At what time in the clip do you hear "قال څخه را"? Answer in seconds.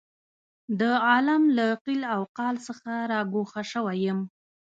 2.37-3.21